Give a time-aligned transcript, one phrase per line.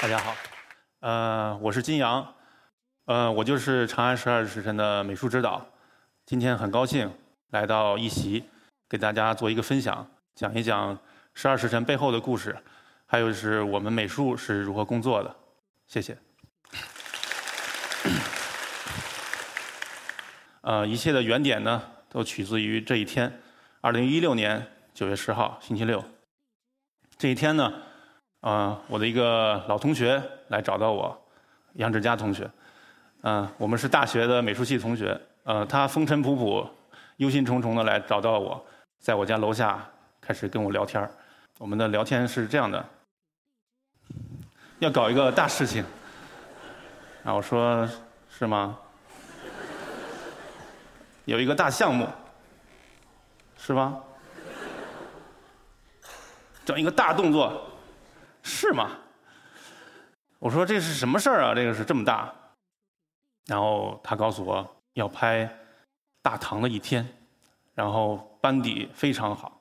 [0.00, 0.36] 大家好，
[1.00, 2.32] 呃，我是金阳，
[3.06, 5.66] 呃，我就是《长安十二时辰》的美术指导。
[6.24, 7.12] 今天很高兴
[7.50, 8.44] 来到一席，
[8.88, 10.94] 给大家做一个分享，讲一讲
[11.34, 12.56] 《十二时辰》背后的故事，
[13.06, 15.34] 还有是我们美术是如何工作的。
[15.88, 16.16] 谢谢。
[20.62, 23.40] 呃，一切的原点呢，都取自于这一天，
[23.80, 26.04] 二零一六年九月十号，星期六。
[27.16, 27.82] 这一天呢。
[28.40, 31.20] 啊，我的一个老同学来找到我，
[31.74, 32.48] 杨志佳同学。
[33.22, 35.20] 嗯，我们是大学的美术系同学。
[35.42, 36.64] 呃，他风尘仆仆、
[37.16, 38.64] 忧心忡忡的来找到我，
[39.00, 39.84] 在我家楼下
[40.20, 41.08] 开始跟我聊天
[41.58, 42.84] 我们的聊天是这样的：
[44.78, 45.84] 要搞一个大事情。
[47.24, 47.88] 然后我说
[48.30, 48.78] 是吗？
[51.24, 52.06] 有一个大项目，
[53.56, 54.00] 是吗？
[56.64, 57.64] 整一个大动作。
[58.48, 58.92] 是吗？
[60.38, 61.54] 我说这是什么事儿啊？
[61.54, 62.32] 这个是这么大。
[63.46, 65.48] 然后他告诉我要拍
[66.22, 67.06] 大唐的一天，
[67.74, 69.60] 然后班底非常好。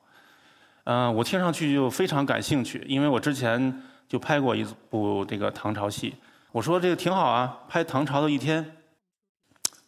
[0.86, 6.16] 嗯，我听上去就非常感兴趣，因为我之前就拍过一部这个唐朝戏。
[6.54, 8.78] 我说这个挺好啊，拍唐朝的一天，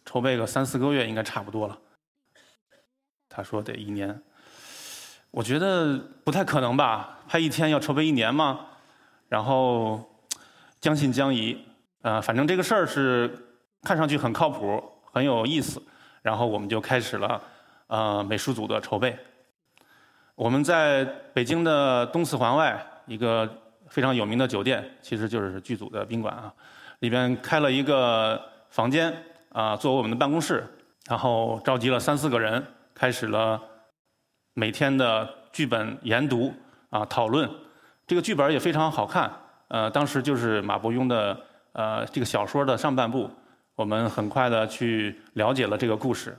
[0.06, 1.78] 筹备个三四个月应该差不多了。
[3.30, 4.22] 他说得一年，
[5.32, 7.20] 我觉得不太可能吧？
[7.28, 8.66] 拍一天要筹备一年吗？
[9.30, 10.04] 然后
[10.82, 11.58] 将信将疑，
[12.02, 13.32] 呃，反正这个事儿是
[13.84, 15.82] 看上去很靠谱，很有意思。
[16.22, 17.42] 然后我们就开始了
[17.88, 19.18] 呃美术组的筹备。
[20.36, 23.50] 我们在北京的东四环外一个
[23.88, 26.54] 非常有名的酒店，其实就是剧组的宾馆啊，
[27.00, 29.14] 里边开了一个房间
[29.54, 30.68] 啊，作为我们的办公室。
[31.08, 32.64] 然后召集了三四个人，
[32.94, 33.60] 开始了
[34.54, 36.54] 每天的剧本研读
[36.90, 37.50] 啊讨论。
[38.10, 39.32] 这个剧本也非常好看，
[39.68, 41.40] 呃，当时就是马伯庸的
[41.74, 43.30] 呃这个小说的上半部，
[43.76, 46.36] 我们很快的去了解了这个故事，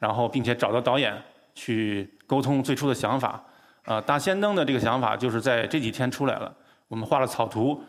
[0.00, 1.16] 然后并且找到导演
[1.54, 3.40] 去沟通最初的想法，
[3.84, 6.52] 呃，大仙灯的这个想法就是在这几天出来了，
[6.88, 7.80] 我们画了草图，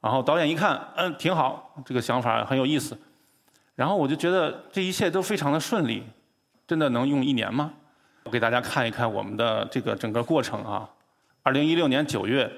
[0.00, 2.96] 然后导演一看，嗯，挺好，这个想法很有意思，
[3.74, 6.04] 然后我就觉得这一切都非常的顺利，
[6.64, 7.72] 真的能用一年吗？
[8.22, 10.88] 我给大家看一看我们的这个整个过程啊，
[11.42, 12.48] 二零一六年九月。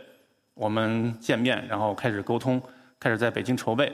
[0.60, 2.60] 我们见面，然后开始沟通，
[2.98, 3.91] 开始在北京筹备，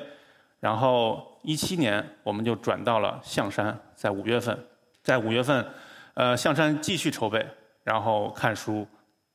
[0.58, 4.58] 然后一七年我们就转到了象山，在五月份，
[5.00, 5.64] 在五月份，
[6.14, 7.46] 呃，象山继续筹备，
[7.84, 8.84] 然后看书、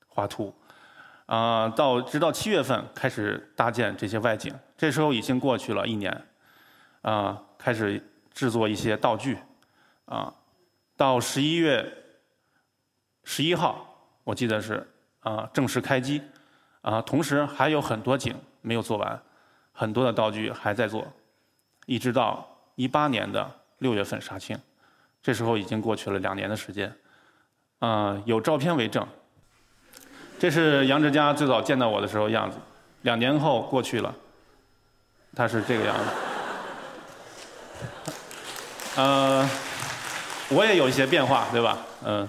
[0.10, 0.54] 画图，
[1.26, 6.26] 啊，到直到七月份开始搭建这些外景，这时候已经过去了一年，
[7.02, 8.04] 啊，开始
[8.34, 9.38] 制作一些道具，
[10.04, 10.34] 啊，
[10.98, 11.90] 到十一月
[13.24, 13.88] 十一号，
[14.26, 14.86] 我记得是
[15.22, 16.22] 啊，正式开机。
[16.82, 19.22] 啊，同时还有很多景没有做完，
[19.72, 21.06] 很多的道具还在做，
[21.86, 22.44] 一直到
[22.74, 23.48] 一八年的
[23.78, 24.60] 六月份杀青，
[25.22, 26.92] 这时候已经过去了两年的时间，
[27.78, 29.08] 啊，有照片为证。
[30.40, 32.58] 这是杨志佳最早见到我的时候样子，
[33.04, 34.16] 两年后过去了，
[35.36, 36.04] 他是这个样子。
[38.96, 39.48] 呃，
[40.50, 41.78] 我也有一些变化，对吧？
[42.04, 42.28] 嗯，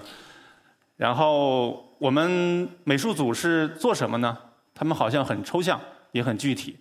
[0.95, 1.83] 然后。
[2.03, 4.37] 我们美术组是做什么呢？
[4.75, 5.79] 他们好像很抽象，
[6.11, 6.77] 也很具体。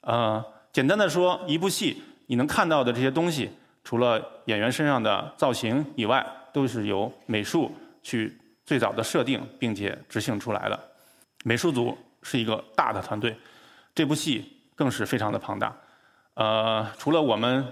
[0.00, 3.50] 呃，简单的说，一部戏你能看到的这些东西，
[3.84, 7.70] 除了演员身上的造型以外，都是由美术
[8.02, 8.34] 去
[8.64, 10.80] 最早的设定并且执行出来的。
[11.44, 13.36] 美术组是一个大的团队，
[13.94, 15.76] 这部戏更是非常的庞大。
[16.32, 17.62] 呃，除了我们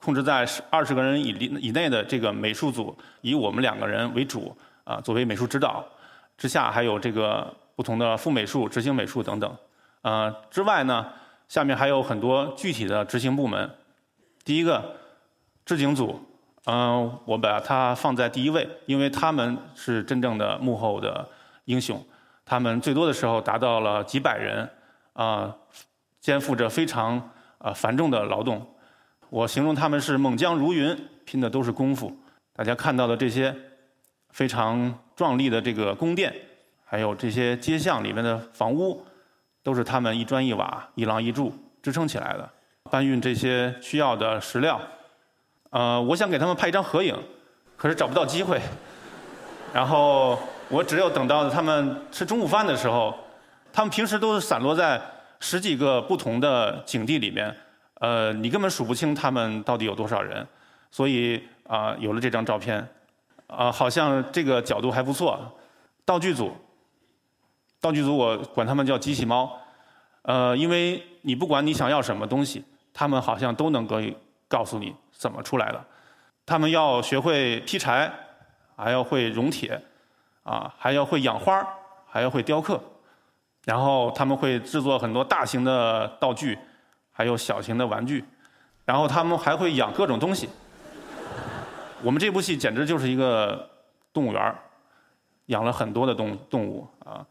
[0.00, 1.28] 控制在二十个人以
[1.60, 4.52] 以内的这个美术组，以我们两个人为主
[4.82, 5.86] 啊，作为美术指导。
[6.38, 9.56] 之下还有这个不同的副美术、执行美术等等，
[10.02, 11.04] 呃，之外呢，
[11.48, 13.68] 下面还有很多具体的执行部门。
[14.44, 14.94] 第一个，
[15.66, 16.20] 置景组，
[16.66, 21.28] 嗯，我把它放在第一位，因为他们是真正的幕后的
[21.64, 22.00] 英雄，
[22.44, 24.70] 他们最多的时候达到了几百人，
[25.14, 25.52] 啊，
[26.20, 28.64] 肩负着非常啊繁重的劳动。
[29.28, 32.16] 我形容他们是猛将如云，拼的都是功夫。
[32.54, 33.52] 大家看到的这些。
[34.30, 36.34] 非常壮丽的这个宫殿，
[36.84, 39.04] 还有这些街巷里面的房屋，
[39.62, 41.52] 都是他们一砖一瓦、一廊一柱
[41.82, 42.48] 支撑起来的。
[42.90, 44.80] 搬运这些需要的石料，
[45.70, 47.14] 呃，我想给他们拍一张合影，
[47.76, 48.60] 可是找不到机会。
[49.74, 50.38] 然后
[50.68, 53.14] 我只有等到他们吃中午饭的时候，
[53.72, 54.98] 他们平时都是散落在
[55.40, 57.54] 十几个不同的景地里面，
[58.00, 60.46] 呃，你根本数不清他们到底有多少人。
[60.90, 62.88] 所以啊，有了这张照片。
[63.48, 65.40] 啊，好像这个角度还不错。
[66.04, 66.52] 道具组，
[67.80, 69.58] 道具组我管他们叫机器猫。
[70.22, 72.64] 呃，因为你不管你想要什么东西，
[72.94, 73.96] 他们好像都能够
[74.46, 75.84] 告诉你怎么出来的。
[76.46, 78.10] 他们要学会劈柴，
[78.76, 79.82] 还要会熔铁，
[80.42, 81.66] 啊，还要会养花，
[82.06, 82.80] 还要会雕刻。
[83.64, 86.58] 然后他们会制作很多大型的道具，
[87.12, 88.24] 还有小型的玩具。
[88.84, 90.48] 然后他们还会养各种东西。
[92.02, 93.68] 我们这部戏简直就是一个
[94.12, 94.58] 动物园儿，
[95.46, 97.26] 养了很多的动动物啊。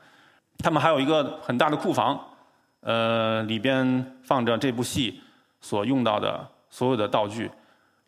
[0.60, 2.19] 他们还有一个很大的库房，
[2.81, 5.22] 呃，里边放着这部戏
[5.62, 7.50] 所用到的所有的道具。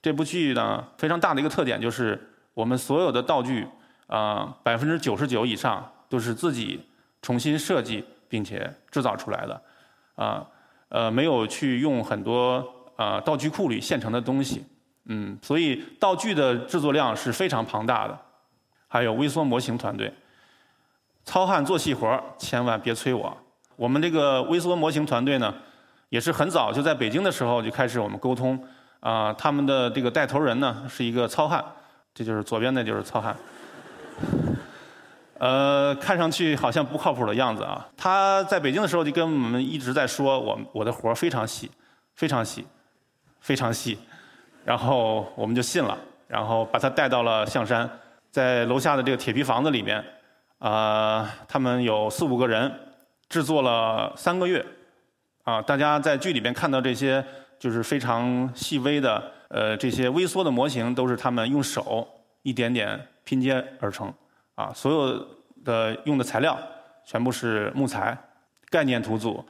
[0.01, 2.19] 这部剧呢，非常大的一个特点就是，
[2.53, 3.67] 我们所有的道具
[4.07, 6.83] 啊，百分之九十九以上都是自己
[7.21, 9.61] 重新设计并且制造出来的，
[10.15, 10.47] 啊，
[10.89, 12.75] 呃，没有去用很多。
[12.99, 14.65] 啊，道具库里现成的东西，
[15.11, 18.17] 嗯，所以道具的制作量是非常庞大的。
[18.87, 20.13] 还有微缩模型团队，
[21.25, 23.35] 糙汉做细活千万别催我。
[23.75, 25.51] 我们这个微缩模型团队呢，
[26.09, 28.63] 也是很早就在北京的时候就开始我们沟通。
[28.99, 31.63] 啊，他们的这个带头人呢是一个糙汉，
[32.13, 33.35] 这就是左边的就是糙汉。
[35.39, 37.87] 呃，看上去好像不靠谱的样子啊。
[37.97, 41.71] 他在北京的时候就跟我们一直在说，我我的活非常细，
[42.13, 42.67] 非常细。
[43.41, 43.97] 非常细，
[44.69, 47.89] 然后我们就信了，然后把他带到了象山，
[48.29, 50.05] 在楼下的这个铁皮房子里面，
[50.59, 52.71] 啊，他们有四五个人，
[53.27, 54.63] 制作了三个月，
[55.43, 57.25] 啊，大家在剧里边看到这些
[57.57, 62.07] 就是非常细微的，呃，这些微缩的模型都是他们用手
[62.43, 64.13] 一点点拼接而成，
[64.53, 65.27] 啊，所有
[65.65, 66.55] 的用的材料
[67.03, 68.15] 全部是木材，
[68.69, 69.43] 概念图组。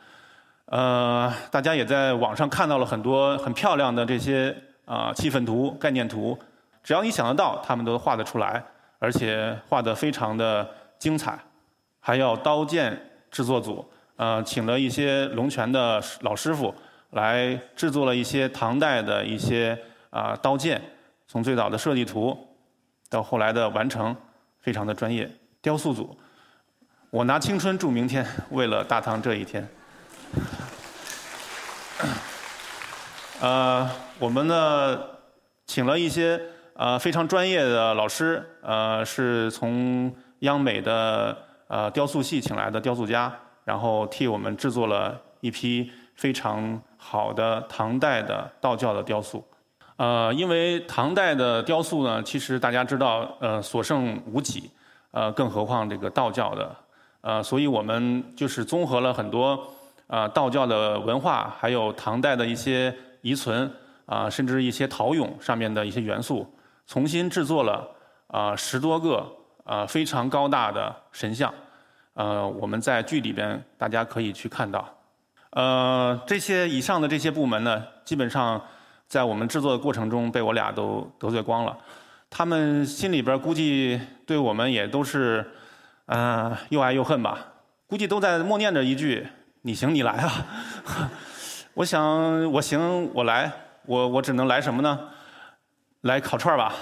[0.68, 4.56] 呃，大家也在网上看到了很多很漂亮的这些
[4.90, 6.36] 啊气氛图、概念图，
[6.84, 8.64] 只要你想得到，他们都画得出来，
[8.98, 11.38] 而且画得非常的精彩。
[12.00, 13.00] 还要刀剑
[13.30, 16.74] 制作组，呃，请了一些龙泉的老师傅
[17.12, 19.78] 来制作了一些唐代的一些
[20.10, 20.82] 啊刀剑，
[21.28, 22.36] 从最早的设计图
[23.10, 24.16] 到后来的完成，
[24.60, 25.30] 非常的专业。
[25.62, 26.18] 雕塑组，
[27.12, 29.68] 我拿青春祝明天，为了大唐这一天。
[33.42, 33.90] 呃，
[34.20, 35.00] 我们呢，
[35.66, 36.42] 请了一些
[36.74, 41.38] 呃非常专业的老师，呃，是从央美的
[41.70, 43.34] 呃雕塑系请来的雕塑家，
[43.64, 49.42] 然后替我们制作了一批非常好的唐代的道教的雕塑。
[49.96, 54.70] 呃，因为唐代的雕塑呢，其实大家知道，呃，所剩无几，
[55.12, 56.76] 呃，更何况这个道教的，
[57.22, 59.58] 呃，所以我们就是综合了很多。
[60.08, 62.92] 啊，道教的文化，还有唐代的一些
[63.22, 63.72] 遗存
[64.06, 66.52] 啊，甚至一些陶俑上面的一些元素，
[66.88, 67.88] 重新制作了
[68.28, 69.28] 啊十多个
[69.64, 71.54] 啊非常高大的神像，
[72.14, 74.88] 呃，我们在剧里边大家可以去看到。
[75.52, 78.62] 呃，这些以上的这些部门呢，基本上
[79.08, 81.78] 在我们制作的过程中被我俩都得罪光了，
[82.30, 85.52] 他们心里边估计对我们也都是
[86.06, 87.40] 啊又爱又恨吧，
[87.88, 89.28] 估计都在默念着一句。
[89.62, 90.48] 你行你来啊！
[91.80, 93.50] 我想我行我来，
[93.86, 95.00] 我我只能来什么呢？
[96.02, 96.76] 来烤串吧，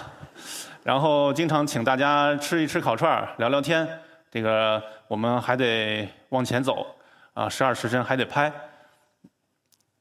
[0.82, 3.88] 然后经常请大家吃一吃烤串聊聊天。
[4.32, 6.84] 这个我们还得往前走
[7.36, 8.52] 啊，十二时辰还得拍。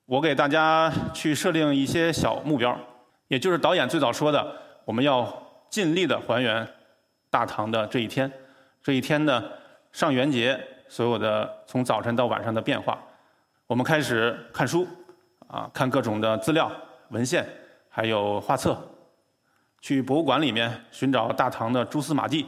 [0.06, 2.74] 我给大家去设定一些小目标，
[3.28, 4.50] 也就是导演最早说的，
[4.86, 5.30] 我们要
[5.68, 6.66] 尽力的还原
[7.28, 8.32] 大唐的这一天。
[8.82, 9.58] 这一天的
[9.92, 10.58] 上元节。
[10.88, 12.96] 所有的从早晨到晚上的变化，
[13.68, 14.86] 我们开始看书，
[15.48, 16.70] 啊，看各种的资料、
[17.08, 17.44] 文献，
[17.88, 18.80] 还有画册，
[19.80, 22.46] 去博物馆里面寻找大唐的蛛丝马迹，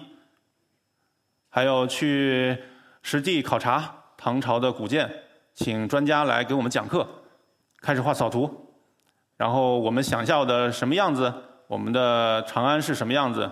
[1.48, 2.56] 还有去
[3.02, 5.10] 实地考察唐朝的古建，
[5.54, 7.04] 请专家来给我们讲课，
[7.80, 8.72] 开始画草图，
[9.36, 11.34] 然后我们想象的什么样子，
[11.66, 13.50] 我们的长安是什么样子，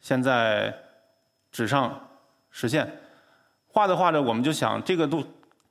[0.00, 0.74] 现在
[1.50, 2.08] 纸上
[2.50, 2.90] 实现。
[3.66, 5.22] 画着画着，我们就想这个东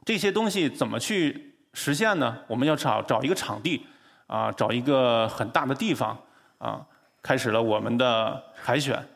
[0.03, 2.39] 这些东西怎么去实现呢？
[2.48, 3.86] 我们要找找一个场地，
[4.27, 6.17] 啊，找一个很大的地方，
[6.58, 6.86] 啊，
[7.22, 9.08] 开始了我们的海选，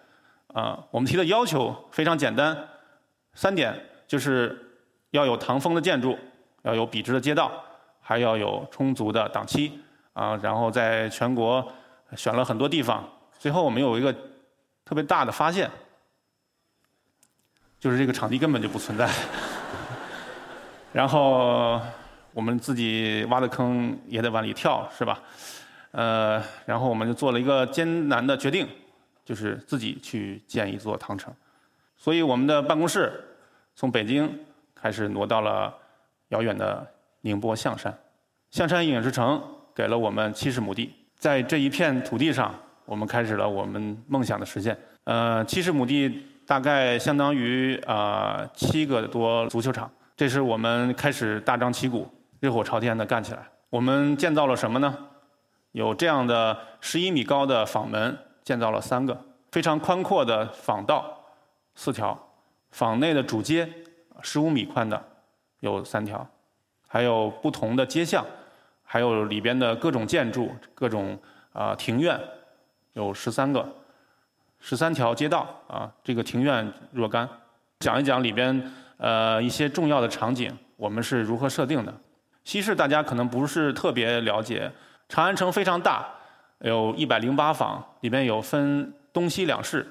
[0.54, 2.56] 啊，我们提的要求非常简单，
[3.34, 4.58] 三点就是
[5.10, 6.18] 要有唐风的建筑，
[6.62, 7.52] 要有笔直的街道，
[8.00, 9.80] 还要有充足的档期，
[10.14, 11.68] 啊，然后在全国
[12.16, 13.04] 选了很多地方，
[13.40, 14.14] 最后我们有一个
[14.86, 15.70] 特别大的发现。
[17.78, 19.08] 就是这个场地根本就不存在，
[20.96, 21.78] 然后
[22.32, 25.22] 我们自己挖的坑也得往里跳，是吧？
[25.92, 28.66] 呃，然后我们就做了一个艰难的决定，
[29.26, 31.34] 就是自己去建一座唐城。
[31.98, 33.12] 所以我们的办公室
[33.76, 34.40] 从北京
[34.74, 35.74] 开始挪到了
[36.30, 36.88] 遥远的
[37.20, 37.94] 宁波象山。
[38.52, 39.44] 象山影视城
[39.76, 44.78] 给了我们七十亩地，在这一片土地上，我们开始了我们梦想的实现。
[45.04, 49.92] 呃，七十亩地大概相当于啊七个多足球场。
[50.16, 53.46] 这是我们开始大张旗鼓、热火朝天的干起来。
[53.70, 54.98] 我们建造了什么呢？
[55.74, 59.14] 有这样的十一米高的坊门，建造了三个；
[59.52, 61.20] 非常宽阔的坊道，
[61.76, 62.18] 四条；
[62.72, 63.70] 坊内的主街，
[64.22, 65.04] 十五米宽的，
[65.60, 66.26] 有三条；
[66.88, 68.26] 还有不同的街巷，
[68.84, 71.20] 还有里边的各种建筑、各种
[71.52, 72.18] 啊庭院，
[72.94, 73.68] 有十三个，
[74.62, 77.28] 十三条街道啊，这个庭院若干。
[77.80, 81.94] 讲一讲里边呃一些重要的场景，我们是如何设定的。
[82.44, 84.72] 西市大家可能不是特别了解。
[85.08, 86.08] 长安城非常大，
[86.60, 89.86] 有一百零八坊，里边有分东西两市，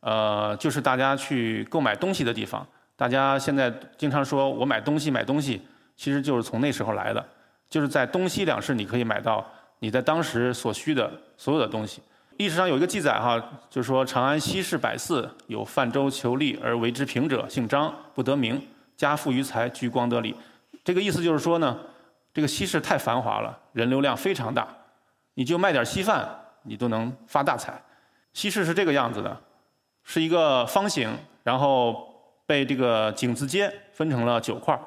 [0.00, 2.66] 呃，就是大家去购买东西的地方。
[2.96, 5.62] 大家现在经常说我买东西买东西，
[5.96, 7.24] 其实就是从那时候来的，
[7.70, 9.46] 就是在东西两市你可以买到
[9.78, 12.02] 你在当时所需的所有的东西。
[12.38, 13.40] 历史上有一个记载哈，
[13.70, 18.60] 就是说长安西市百寺有泛舟求利而为之平者，姓张，不得名，
[18.96, 20.34] 家富于财，居光德里。
[20.82, 21.78] 这个意思就是说呢。
[22.34, 24.68] 这个西市太繁华了，人流量非常大，
[25.34, 26.28] 你就卖点稀饭，
[26.62, 27.82] 你都能发大财。
[28.32, 29.36] 西市是这个样子的，
[30.04, 31.10] 是一个方形，
[31.42, 32.06] 然后
[32.46, 34.80] 被这个井字街分成了九块儿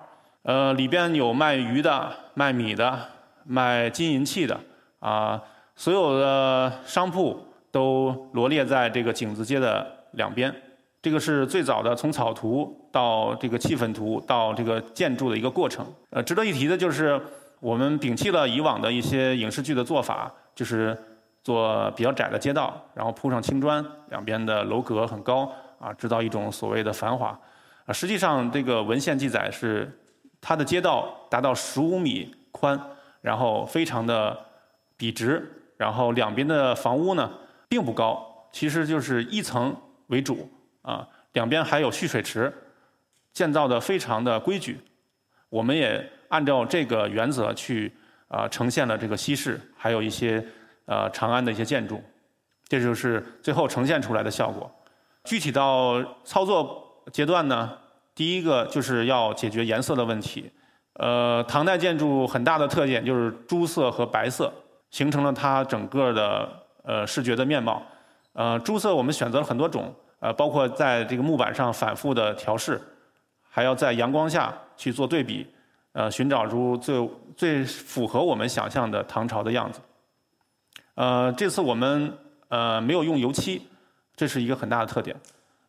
[0.43, 3.09] 呃，里边有卖鱼的、卖米的、
[3.43, 4.57] 卖金银器的，
[4.99, 5.41] 啊，
[5.81, 10.53] 所有的商铺都罗列在这个井字街的两边。
[11.01, 15.83] 这个是最早的从草图到这个气氛图到这个建筑的一个过程。
[16.11, 17.19] 呃，值得一提的就是。
[17.59, 20.97] 我们摒弃了以往的一些影视剧的做法，就是
[21.43, 25.47] 做比较窄的街道，然后铺上青砖，两边的楼阁很高，
[25.79, 27.39] 啊，制造一种所谓的繁华。
[27.85, 29.95] 啊，实际上这个文献记载是，
[30.41, 32.79] 它的街道达到十五米宽，
[33.21, 34.35] 然后非常的
[34.97, 37.31] 笔直，然后两边的房屋呢
[37.67, 39.75] 并不高，其实就是一层
[40.07, 40.47] 为主，
[40.83, 42.53] 啊，两边还有蓄水池，
[43.33, 44.79] 建造的非常的规矩。
[45.49, 46.09] 我们也。
[46.31, 47.91] 按照这个原则去
[48.29, 50.41] 啊呈现了这个西市，还有一些
[50.85, 52.01] 呃长安的一些建筑，
[52.69, 54.71] 这就是最后呈现出来的效果。
[55.25, 57.69] 具体到操作阶段呢，
[58.15, 60.49] 第一个就是要解决颜色的问题。
[60.93, 64.53] 呃，唐代建筑很大的特点就是朱色和白色，
[64.91, 66.49] 形成了它整个的
[66.83, 67.81] 呃视觉的面貌。
[68.33, 72.79] 呃，朱色我们选择了很多种，呃，包括在这个木板上反复的调试，
[73.49, 75.47] 还要在阳光下去做对比。
[75.93, 79.81] 呃，寻找出最最符合我们想象的唐朝的样子。
[80.95, 82.17] 呃，这次我们
[82.47, 83.61] 呃没有用油漆，
[84.15, 85.13] 这是一个很大的特点。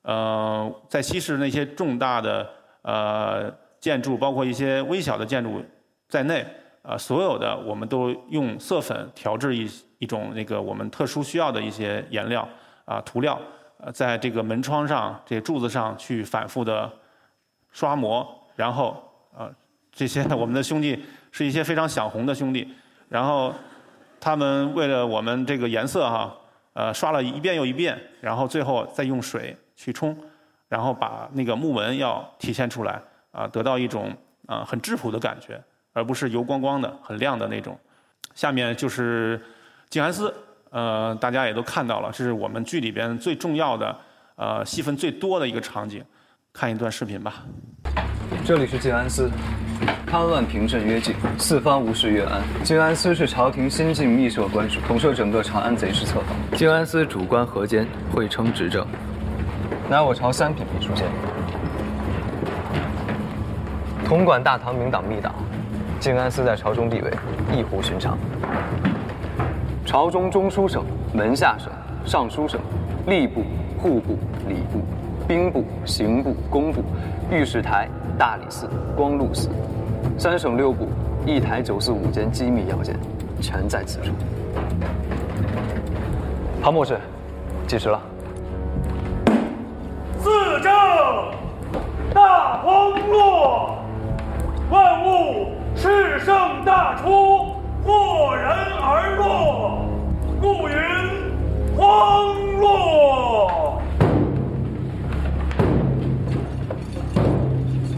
[0.03, 2.49] 呃，在西市那些重大的
[2.83, 5.61] 呃建筑，包括一些微小的建筑
[6.09, 6.47] 在内，
[6.83, 12.49] 呃，所有的我们都用色粉调制一一种那个我们特殊需要的一些颜料
[12.85, 13.39] 啊涂料，
[13.79, 16.91] 呃，在这个门窗上、这柱子上去反复的
[17.71, 19.03] 刷磨，然后
[19.37, 19.53] 呃。
[19.95, 22.67] 这些我们的兄弟是一些非常想红的兄弟，
[23.11, 23.53] 然后
[24.19, 26.35] 他们为了我们这个颜色哈，
[26.73, 30.17] 呃，刷了一遍又一遍，然后最后再用水去冲，
[30.67, 34.11] 然后把那个木纹要体现出来，啊，得到一种
[34.47, 35.63] 啊很质朴的感觉，
[35.93, 37.79] 而不是油光光的、很亮的那种。
[38.35, 39.41] 下面就是
[39.91, 40.35] 静安寺，
[40.71, 43.97] 呃，大家也都看到了，这是我们剧里边最重要的、
[44.37, 46.05] 呃，戏份最多的一个场景。
[46.53, 47.43] 看一段视频吧。
[48.45, 49.31] 这里是静安寺。
[50.07, 52.43] 勘乱平镇约境，四方无事越安。
[52.63, 56.27] 静安司是朝廷新晋密设官署，统摄整个长安贼事策划。
[56.55, 58.87] 静安司主官何坚会称执政。
[59.89, 61.07] 乃我朝三品秘书监，
[64.05, 65.35] 统管大唐明党密党。
[66.03, 67.13] 静安司在朝中地位
[67.57, 68.19] 异乎寻常。
[69.87, 71.71] 朝中中书省、门下省、
[72.05, 72.61] 尚书省、
[73.07, 73.45] 吏部、
[73.79, 74.19] 户部、
[74.49, 74.83] 礼部、
[75.29, 76.83] 兵部、刑部、工部、
[77.31, 79.49] 御史台、大理寺、光禄寺。
[80.19, 80.89] 三省六部，
[81.25, 82.99] 一台九四五间机密要件，
[83.41, 84.11] 全在此处。
[86.61, 86.99] 庞博士，
[87.69, 88.03] 计时了。
[95.83, 99.89] 物炽盛大出，豁然而落，
[100.41, 100.77] 暮云
[101.77, 103.83] 荒落。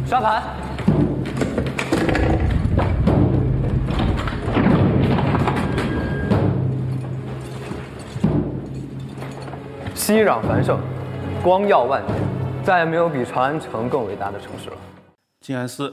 [0.07, 0.43] 沙盘。
[9.95, 10.79] 熙攘繁盛，
[11.43, 12.15] 光耀万年，
[12.63, 14.77] 再也没有比长安城更伟大的城市了。
[15.41, 15.93] 静安寺，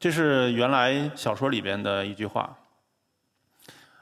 [0.00, 2.56] 这是原来小说里边的一句话。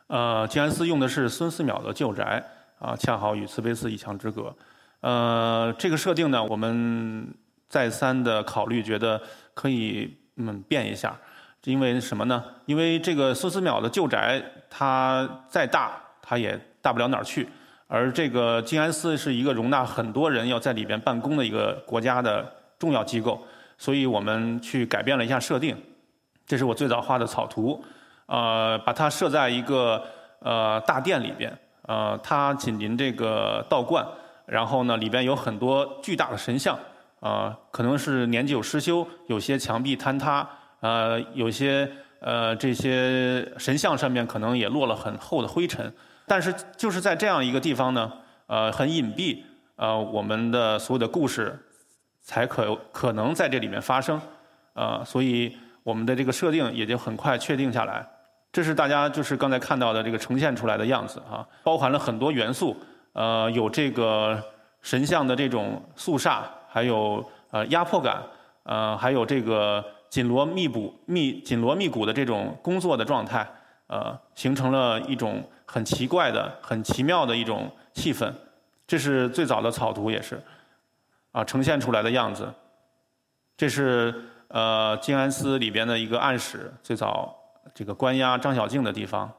[0.08, 2.44] 呃，静安寺用的是孙思邈的旧宅
[2.78, 4.54] 啊，恰好与慈悲寺一墙之隔。
[5.00, 7.34] 呃，这个设定呢，我们
[7.68, 9.20] 再三的考虑，觉得
[9.54, 11.18] 可以嗯变一下，
[11.64, 12.44] 因为什么呢？
[12.66, 17.48] 因为这个孙思邈的旧宅，它再大，它也大不了哪儿去。
[17.88, 23.46] 而这个静安寺是一个容纳很多人要在里边办公的一个国家的重要机构，
[23.78, 25.76] 所以我们去改变了一下设定。
[26.46, 27.84] 这是我最早画的草图，
[28.26, 30.00] 呃，把它设在一个
[30.38, 31.52] 呃大殿里边，
[31.82, 34.06] 呃，它紧邻这个道观，
[34.46, 36.78] 然后呢，里边有很多巨大的神像，
[37.18, 41.90] 呃，可能是年久失修，有些墙壁坍塌，呃，有些
[42.20, 45.92] 呃这些神像上面可能也落了很厚的灰尘。
[46.28, 48.12] 但是就是在这样一个地方呢，
[48.46, 49.38] 呃，很隐蔽，
[49.74, 51.58] 呃，我们的所有的故事
[52.26, 54.20] 才可可能在这里面发生，
[54.74, 58.06] 呃，所以我们的这个设定也就很快确定下来。
[58.52, 62.76] 这是大家就是刚才看到的这个呈现出来的样子啊，包含了很多元素，
[63.12, 64.38] 呃，有这个
[64.82, 68.20] 神像的这种肃杀，还有呃压迫感，
[68.64, 73.48] 呃，还有这个紧锣密鼓、密紧锣密鼓的这种工作的状态，
[73.86, 75.42] 呃，形成了一种。
[75.68, 78.32] 很奇怪的、很奇妙的一种气氛，
[78.86, 80.40] 这是最早的草图，也是
[81.36, 82.50] 啊呈现出来的样子。
[83.56, 84.14] 这是
[84.48, 87.36] 呃静安寺里边的一个暗室，最早
[87.74, 89.30] 这个关押张小静的地方，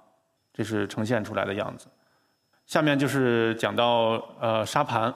[0.54, 1.88] 这是呈现出来的样子。
[2.68, 5.12] 下面就是讲到呃沙盘，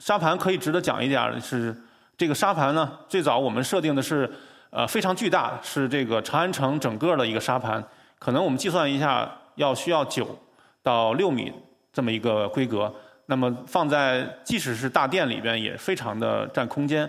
[0.00, 1.76] 沙盘可以值得讲一点是
[2.18, 4.28] 这个沙盘呢，最早我们设定的是
[4.70, 7.84] 呃非常巨大，是这个长安城整个的一个沙盘，
[8.18, 9.36] 可能我们计算一下。
[9.56, 10.38] 要需要九
[10.82, 11.52] 到六米
[11.92, 12.94] 这么一个规格，
[13.30, 17.08] 那么放在即使是大殿里边也非常的占空间。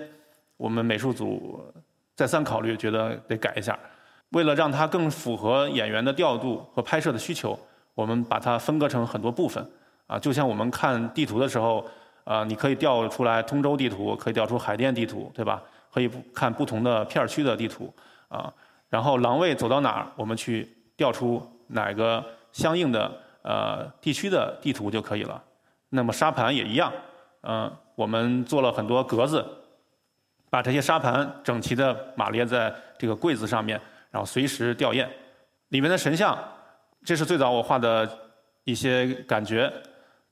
[0.56, 1.60] 我们美术组
[2.16, 3.78] 再三考虑，觉得得改一下。
[4.30, 7.58] 为了让它更符合演员的调度和拍摄的需求，
[7.96, 9.68] 我们把它分割成很多部分。
[10.06, 11.84] 啊，就像我们看地图的时候，
[12.24, 15.60] 啊，你可以调出来通州地图，可以调出海淀地图，对吧？
[15.92, 17.92] 可以看不同的片区的地图，
[18.28, 18.54] 啊，
[18.90, 22.24] 然后廊位走到哪儿，我们去调出哪个。
[22.54, 23.10] 相应的
[23.44, 25.42] 呃地区的地图就可以了。
[25.94, 26.90] 那么沙盘也一样，
[27.44, 29.46] 嗯，我们做了很多格子，
[30.50, 35.06] 把这些沙盘整齐的码列在这个柜子上面，然后随时吊唁。
[35.68, 36.38] 里面的神像，
[37.04, 38.10] 这是最早我画的
[38.64, 39.70] 一些感觉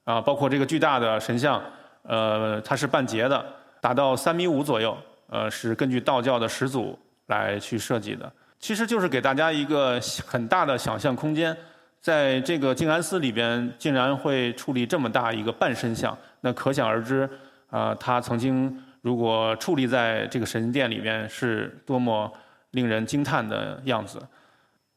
[0.05, 1.61] 啊，包括这个巨大的神像，
[2.03, 3.45] 呃，它是半截的，
[3.81, 8.31] 达到三米五左右，呃，是根据道教的始祖来去设计的。
[8.59, 11.55] 其实就是给大家一个很大的想象空间。
[12.01, 17.29] 在这个静安寺里边，竟然会矗立这么大一个半身像，那可想而知，
[17.69, 22.31] 啊，他曾经如果矗立在这个神殿里边，是多么
[22.71, 24.17] 令人惊叹的样子。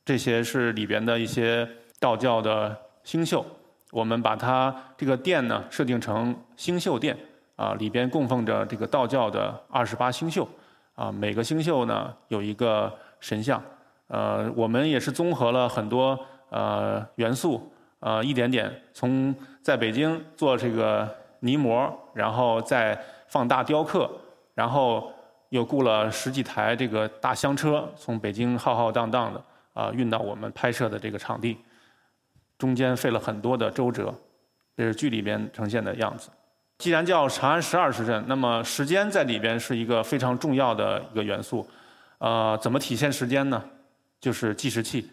[0.04, 3.44] 这些是里边的一些道教的星宿，
[3.90, 7.16] 我们把它这个殿呢设定成星宿殿，
[7.56, 10.48] 啊，里边供奉着这个道教的二十八星宿，
[10.94, 13.60] 啊，每个星宿呢有一个神像，
[14.06, 16.16] 呃，我们也是综合了很多。
[16.52, 21.08] 呃，元素，呃，一点点从在北京做这个
[21.40, 24.10] 泥模，然后再放大雕刻，
[24.54, 25.10] 然后
[25.48, 31.56] 又雇了十几台这个大厢车，从北京浩浩荡荡的啊运到我们拍摄的这个场地，
[32.58, 34.14] 中间费了很多的周折，
[34.76, 36.28] 这是剧里边呈现的样子。
[36.76, 41.66] 既然叫长安十二时辰，那么时间在里边是一个非常重要的一个元素。
[42.18, 43.64] 呃，怎么体现时间呢？
[44.20, 45.08] 就是计时器。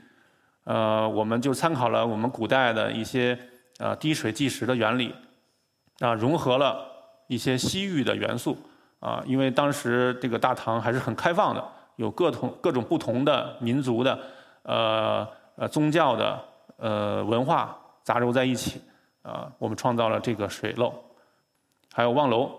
[0.69, 3.35] 呃，我们就参考了我们古代的一些
[3.79, 5.15] 呃滴水计时的原理，
[5.97, 6.85] 啊，融合了
[7.27, 8.55] 一些西域的元素，
[8.99, 11.63] 啊，因为当时这个大唐还是很开放的，
[11.95, 14.19] 有各同各种不同的民族的，
[14.61, 16.39] 呃呃宗教的
[16.77, 18.79] 呃文化杂糅在一起，
[19.23, 20.93] 啊，我们创造了这个水漏，
[21.91, 22.51] 还有望楼，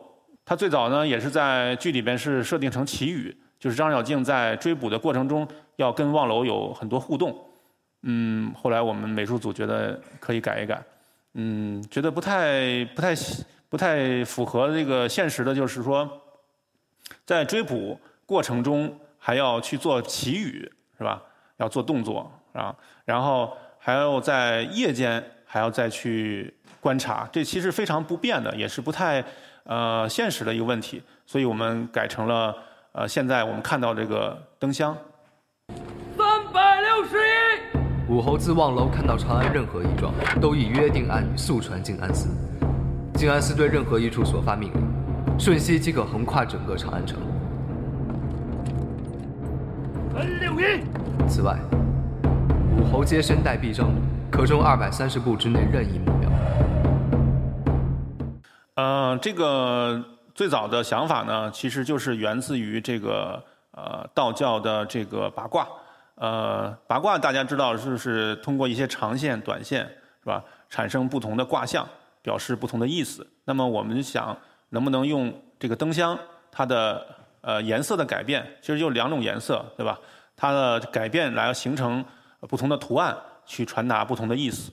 [0.45, 5.47] 它最早呢也是在剧里边是设定成祈雨，就是张小静在追捕的过程中
[5.77, 7.47] 要跟望楼有很多互动。
[8.03, 10.83] 嗯，后来我们美术组觉得可以改一改，
[11.35, 13.15] 嗯，觉得不太不太
[13.69, 16.11] 不太符合这个现实的，就是说，
[17.27, 21.23] 在追捕过程中还要去做祈雨，是吧？
[21.59, 29.23] 要做动作啊，然后还要在夜间还要再去观察，这其实非常不便的，也是不太
[29.65, 32.57] 呃现实的一个问题，所以我们改成了
[32.93, 34.97] 呃现在我们看到这个灯箱。
[38.11, 42.29] 武侯自望楼看到长安任何一状，都以约定暗语速传静安司。
[43.15, 47.21] 静安司对任何一处所发命令，瞬息即可横跨整个长安城。
[50.13, 50.67] 本六名。
[51.29, 51.57] 此外，
[52.77, 53.89] 武侯皆身带臂章，
[54.29, 56.29] 可中二百三十步之内任意目标。
[58.75, 65.65] 呃，这个最早的想法呢，其实就是源自于这个呃道教的这个八卦。
[66.21, 69.81] 呃，八卦大家知道，就是通过一些长线、短线，
[70.23, 71.89] 是吧，产生不同的卦象，
[72.21, 73.27] 表示不同的意思。
[73.47, 74.37] 那么我们想，
[74.69, 76.19] 能不能用这个灯箱
[76.53, 77.07] 它的
[77.41, 79.99] 呃颜色的改变，其实就两种颜色，对吧？
[80.37, 82.05] 它的改变来形成
[82.41, 84.71] 不同的图案，去传达不同的意思。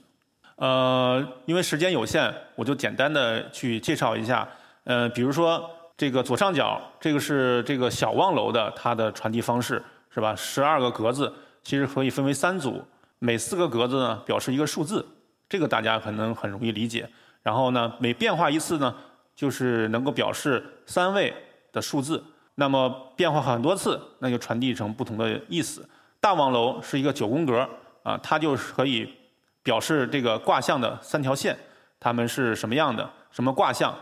[0.56, 4.46] 呃，因为时间有限，我就简单的去介绍一下。
[4.84, 10.34] 呃，比如说这个左上角，这个是这个小望楼的它的传递方式，是吧？
[10.34, 12.82] 十二个格子其实可以分为三组，
[13.18, 15.06] 每四个格子呢表示一个数字，
[15.48, 17.08] 这个大家可能很容易理解。
[17.42, 18.94] 然后呢，每变化一次呢，
[19.34, 21.34] 就是能够表示三位
[21.72, 22.22] 的数字。
[22.54, 25.88] 那么变化很多次，那就传递成不同的意思。
[26.20, 27.68] 大望楼是一个九宫格
[28.02, 29.14] 啊，它就是可以。
[29.60, 31.54] 表示这个卦象的三条线，
[32.00, 33.06] 它们是什么样的？
[33.30, 33.94] 什么卦象？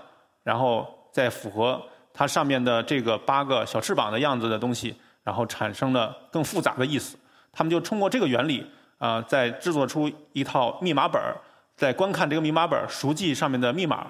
[0.45, 1.83] 然后再符合
[2.15, 4.95] 它上面的这个八个小翅膀的样子的东西，
[5.27, 7.19] 然后产生了更复杂的意思。
[7.53, 8.65] 他们就通过这个原理
[8.99, 11.35] 啊，再制作出一套密码本儿，
[11.77, 14.07] 在观看这个密码本儿，熟记上面的密码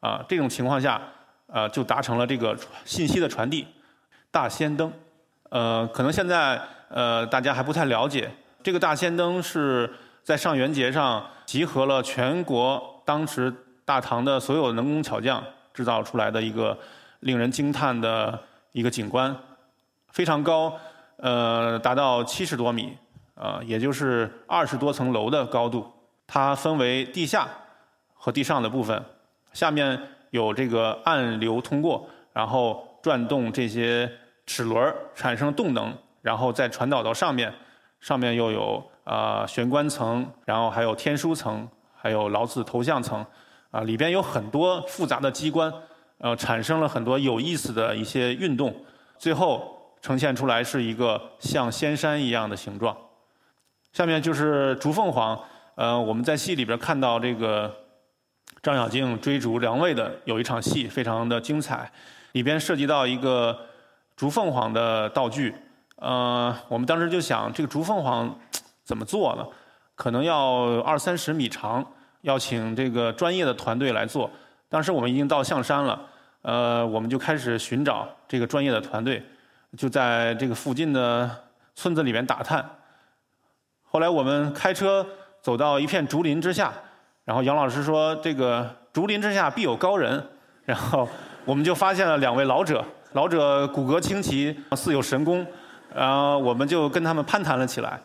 [0.00, 1.00] 啊，这种情况下，
[1.46, 2.54] 呃，就达成了这个
[2.84, 3.66] 信息的传递。
[4.30, 4.92] 大仙灯，
[5.48, 8.30] 呃，可能现在呃大家还不太了解，
[8.62, 9.90] 这个大仙灯是。
[10.24, 13.50] 在上元节上，集合了全国当时
[13.82, 16.76] 大唐的所有能工巧匠制造出来的一个
[17.20, 18.38] 令人惊叹的
[18.72, 19.34] 一个景观，
[20.12, 20.72] 非常高，
[21.16, 22.96] 呃，达到七十多米，
[23.34, 25.90] 啊，也就是二十多层楼的高度。
[26.26, 27.48] 它分为地下
[28.14, 29.04] 和地上的部分，
[29.52, 34.10] 下面有这个暗流通过，然后转动这些
[34.46, 35.92] 齿轮产生动能，
[36.22, 37.52] 然后再传导到上面，
[38.00, 38.90] 上面又有。
[39.08, 41.66] 啊，玄关层，然后还有天书层，
[41.96, 43.24] 还有老子头像层，
[43.70, 45.72] 啊，里边有很多复杂的机关，
[46.18, 48.84] 呃，产生了很多有意思的一些运动，
[49.16, 52.96] 最后呈现出来是一个像仙山一样的形状。
[53.92, 55.38] 下面就是竹凤凰，
[55.74, 57.74] 呃，我们在戏里边看到这个
[58.62, 61.90] 张小静追逐梁卫的有一场戏，非常的精彩，
[62.32, 63.58] 里边涉及到一个
[64.16, 65.54] 竹凤凰的道具，
[65.96, 68.38] 呃，我们当时就想这个竹凤凰。
[68.88, 69.46] 怎么做呢？
[69.94, 71.84] 可能要二三十米长，
[72.22, 74.30] 要请这个专业的团队来做。
[74.70, 76.00] 当时我们已经到象山了，
[76.40, 79.22] 呃，我们就开始寻找这个专业的团队，
[79.76, 81.30] 就在这个附近的
[81.74, 82.64] 村子里面打探。
[83.82, 85.06] 后来我们开车
[85.42, 86.72] 走到一片竹林之下，
[87.24, 90.24] 然后杨老师说：“这个竹林之下必有高人。”
[90.64, 91.08] 然后
[91.44, 95.46] 我们就发现了两位老者，老者骨骼清奇，似有神功，
[95.94, 97.98] 然后我们就跟他们攀谈了起来。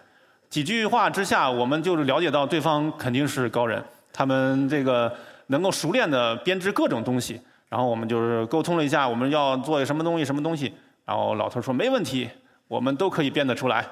[0.50, 5.14] 几句话之下，我们就是了解到对方肯定是高人，他们这个
[5.48, 7.42] 能够熟练的编织各种东西。
[7.68, 10.74] 然后我们就是沟通了一下，我们要做什么东西，什么东西。
[11.06, 12.30] 然后老头说没问题，
[12.68, 13.86] 我们都可以编得出来。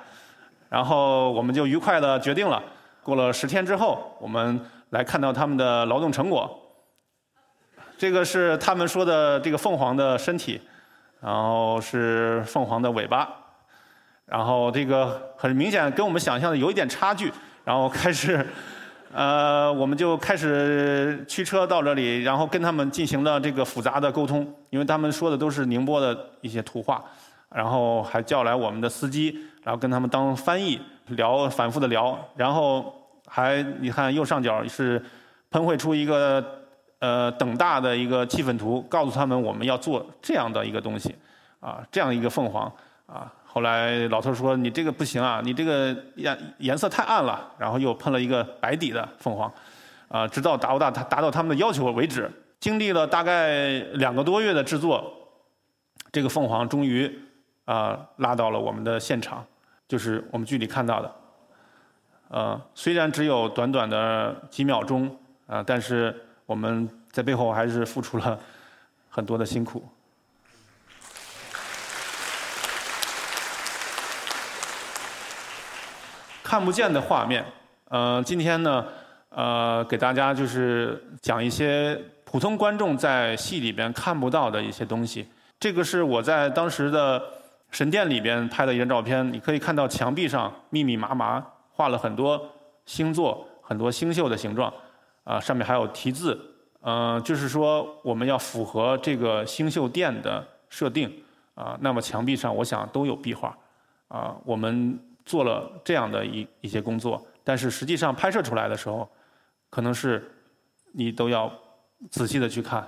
[0.69, 2.61] 然后我们就愉快的决定了。
[3.03, 4.59] 过了十天之后，我们
[4.91, 6.57] 来看到他们的劳动成果。
[7.97, 10.61] 这个是他们说的这个凤凰的身体，
[11.19, 13.27] 然后是凤凰的尾巴。
[14.25, 17.31] 然后这个很明显跟我们想象的有一点差距，
[17.65, 18.47] 然后开始，
[19.13, 27.03] 呃，我们就开始驱车到这里，然后跟他们进行了这个复杂的沟通，因为他们说的都是宁波的一些图画，
[27.49, 32.93] 然后还叫来我们的司机，然后跟他们当翻译聊，反复的聊，然后
[33.27, 35.03] 还你看右上角是
[35.49, 36.43] 喷绘出一个
[36.99, 41.13] 呃等大的一个气氛图，告诉他们我们要做这样的一个东西，
[41.59, 42.71] 啊，这样一个凤凰，
[43.07, 43.29] 啊。
[43.53, 49.51] 后来老头说：“你这个不行啊，你这个颜颜色太暗了。”然后又喷了一个白底的凤凰，
[50.07, 52.31] 啊，直到达不到达达到他们的要求为止。
[52.61, 55.11] 经历了大概两个多月的制作，
[56.13, 57.13] 这个凤凰终于
[57.65, 59.45] 啊拉到了我们的现场，
[59.87, 61.15] 就是我们剧里看到的。
[62.29, 65.13] 呃，虽然只有短短的几秒钟
[65.47, 68.39] 啊，但是我们在背后还是付出了
[69.09, 69.83] 很多的辛苦。
[76.51, 77.45] 看不见的画面，
[77.87, 78.85] 呃，今天呢，
[79.29, 85.25] 呃，给大家就是讲一些普通观众在戏里边看不到的一些东西。
[85.61, 87.23] 这个是我在当时的
[87.69, 92.45] 神殿里边拍的一张照片，你可以看到墙壁上密密麻麻画了很多
[92.85, 94.73] 星座、很多星宿的形状，
[95.23, 96.37] 啊，上面还有题字，
[96.81, 101.09] 嗯，就是说我们要符合这个星宿殿的设定，
[101.55, 103.57] 啊，那么墙壁上我想都有壁画，
[104.09, 104.99] 啊，我们。
[105.31, 109.09] 做了这样的一一些工作，但是实际上拍摄出来的时候，
[109.69, 110.29] 可能是
[110.91, 111.49] 你都要
[112.09, 112.85] 仔细的去看，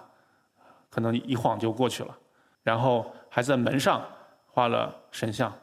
[0.90, 2.14] 可能一晃就过去了。
[2.62, 4.06] 然后还在门上
[4.46, 5.54] 画了神像，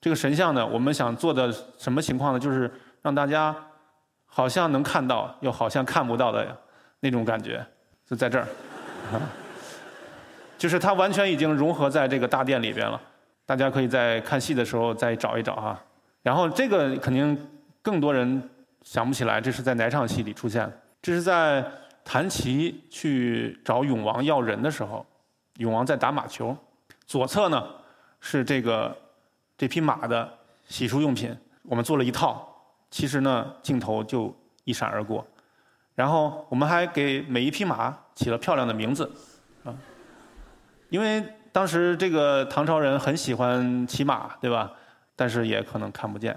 [0.00, 2.38] 这个神像呢，我们想做的什么情况呢？
[2.38, 2.70] 就是
[3.02, 3.52] 让大家
[4.24, 6.56] 好像能看到，又好像看不到的
[7.00, 7.66] 那种感觉，
[8.06, 8.46] 就在这儿，
[10.56, 13.00] 就是它完全已经融合在这个大殿里边了。
[13.44, 15.82] 大家可以在看戏的时候再找一找啊。
[16.22, 17.36] 然后这个肯定
[17.82, 18.48] 更多人
[18.82, 20.70] 想不起来，这是在哪场戏里出现？
[21.00, 21.64] 这是在
[22.04, 25.04] 谭琪去找永王要人的时候。
[25.58, 26.56] 永王在打马球，
[27.06, 27.62] 左侧呢
[28.20, 28.96] 是这个
[29.58, 30.32] 这匹马的
[30.64, 32.48] 洗漱用品，我们做了一套。
[32.90, 35.26] 其实呢，镜头就一闪而过，
[35.94, 39.10] 然后我们还给每一匹马起了漂亮的名字，
[39.64, 39.74] 啊，
[40.88, 44.72] 因为当时这个唐朝人很喜欢骑马，对吧？
[45.22, 46.36] 但是也可能看不见。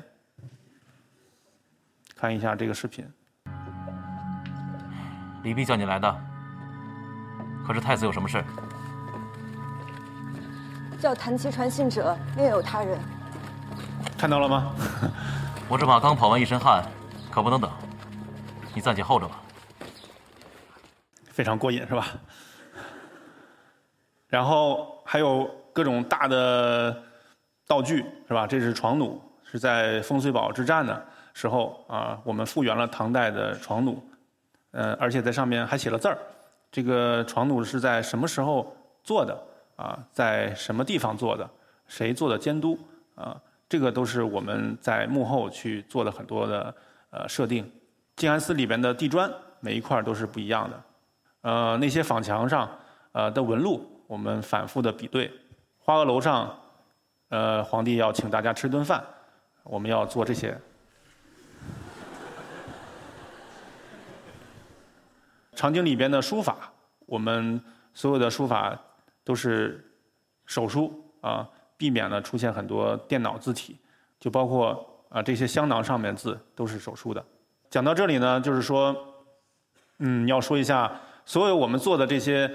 [2.15, 3.03] 看一下这个视频。
[5.41, 6.23] 李泌叫你来的，
[7.65, 8.45] 可是太子有什么事？
[10.99, 12.99] 叫谭其传信者，另有他人。
[14.15, 14.71] 看到了吗？
[15.67, 16.85] 我这马刚跑完一身汗，
[17.31, 17.71] 可不能等。
[18.75, 19.41] 你暂且候着吧。
[21.31, 22.05] 非常过瘾，是吧？
[24.29, 27.03] 然后还有各种大的
[27.67, 28.45] 道具，是吧？
[28.45, 34.01] 这是床弩，是在风水堡之战的时候啊，我们复原了唐代的床弩，
[34.71, 36.17] 呃，而且在上面还写了字儿。
[36.71, 39.37] 这个床弩是在什么时候做的？
[39.75, 41.49] 啊，在什么地方做的？
[41.87, 42.77] 谁做的监督？
[43.15, 43.35] 啊，
[43.67, 46.73] 这个都是我们在幕后去做的很多的
[47.09, 47.69] 呃设定。
[48.15, 50.83] 静安寺里边的地砖每一块都是不一样的，
[51.41, 52.69] 呃，那些仿墙上
[53.11, 55.31] 呃的纹路我们反复的比对。
[55.79, 56.57] 花萼楼上，
[57.35, 59.03] 呃，皇帝要请大家吃顿饭，
[59.63, 60.57] 我们要做这些。
[65.53, 66.71] 场景里边的书法，
[67.05, 67.61] 我们
[67.93, 68.79] 所有的书法。
[69.25, 69.83] 都是
[70.45, 73.75] 手书啊，避免了出现很多电脑字体，
[74.19, 77.25] 就包括啊这些香囊上面字都是手书的。
[77.71, 78.95] 讲到这里呢，就是说，
[79.97, 82.49] 嗯，要说一下所有我们做的这些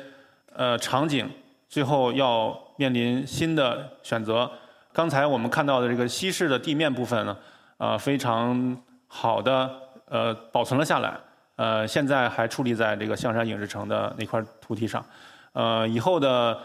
[0.52, 1.28] 呃场景，
[1.68, 4.48] 最后要面临新的选择。
[4.92, 7.36] 刚才我们看到的这个西式的地面部分呢，
[7.78, 8.76] 啊非常
[9.06, 9.70] 好的
[10.06, 11.16] 呃保存了下来，
[11.56, 15.04] 呃现在还矗立在这个象山影视城的那块土地上。
[15.52, 16.58] 呃，以后的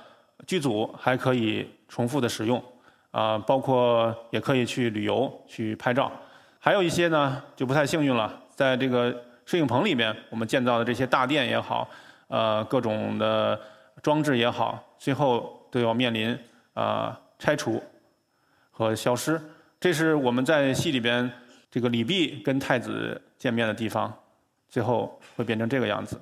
[0.46, 2.64] 剧组还可以重复的使用，
[3.12, 6.12] 啊，包括也可以去旅游去拍照，
[6.60, 11.88] 还有一些呢就不太幸运了，在这个摄影棚里面，我们建造的这些大殿也好，
[12.28, 13.60] 呃，各种的
[14.02, 16.38] 装置也好，最后都要面临
[16.74, 17.82] 啊拆除
[18.76, 19.42] 和消失。
[19.80, 21.32] 这是我们在戏里边
[21.72, 24.14] 这个李泌跟太子见面的地方，
[24.68, 26.20] 最后会变成这个样子。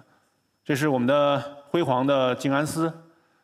[0.64, 1.44] 这是我们的。
[1.74, 2.94] 辉煌的静安寺，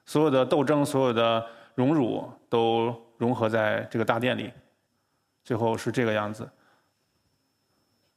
[0.06, 1.44] 所有的斗争，所有的
[1.74, 4.54] 荣辱，都融合在这个大殿里，
[5.44, 6.48] 最后是这个样子。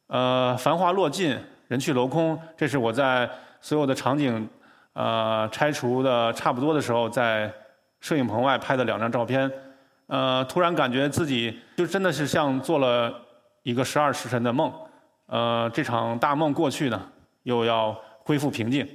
[0.09, 1.35] 呃，繁华落尽，
[1.69, 3.27] 人去楼空，这是我在
[3.63, 4.47] 所有的场景
[4.93, 7.51] 呃拆除的差不多的时候，在
[8.01, 9.51] 摄影棚外拍的两张照片。
[10.07, 13.13] 呃，突然感觉自己就真的是像做了
[13.63, 14.73] 一个十二时辰的梦。
[15.27, 17.01] 呃，这场大梦过去呢，
[17.45, 18.87] 又要恢复平静。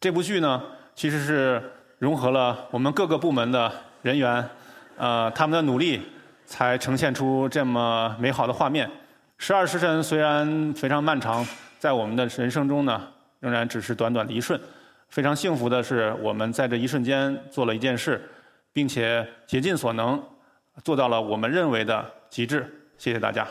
[0.00, 0.62] 这部剧呢，
[0.94, 1.62] 其实是
[1.98, 3.70] 融合了我们各个部门的
[4.02, 4.48] 人员，
[4.96, 6.00] 呃，他们的努力，
[6.46, 8.90] 才呈现出这么美好的画面。
[9.36, 11.46] 十二时辰虽然非常漫长，
[11.78, 13.02] 在我们的人生中呢，
[13.40, 14.58] 仍然只是短短的一瞬。
[15.10, 18.26] 非常幸福的是，我们在这一瞬间做了一件事，
[18.72, 20.22] 并且竭尽所能，
[20.82, 22.88] 做到了我们认为的极致。
[22.98, 23.46] 谢谢大家。